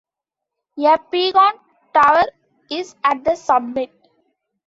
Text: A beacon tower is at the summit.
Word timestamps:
A 0.83 0.97
beacon 1.11 1.51
tower 1.93 2.23
is 2.71 2.95
at 3.03 3.23
the 3.23 3.35
summit. 3.35 3.91